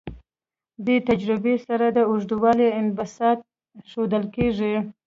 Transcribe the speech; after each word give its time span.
دې 0.85 0.95
تجربې 1.09 1.55
سره 1.67 1.85
د 1.97 1.99
اوږدوالي 2.09 2.67
انبساط 2.79 3.39
ښودل 3.89 4.23
کیږي. 4.35 4.75